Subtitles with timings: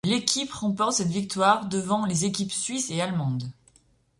[0.03, 3.51] L'équipe remporte cette victoire devant les équipes suisse et allemande.